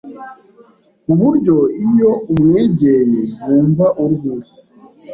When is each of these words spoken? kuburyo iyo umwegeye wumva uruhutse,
kuburyo 1.03 1.57
iyo 1.87 2.11
umwegeye 2.33 3.19
wumva 3.43 3.85
uruhutse, 4.01 4.59